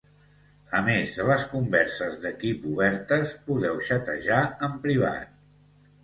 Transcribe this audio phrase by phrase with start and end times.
[0.77, 4.39] A més de les converses d'equip obertes, podeu xatejar
[4.69, 5.37] en privat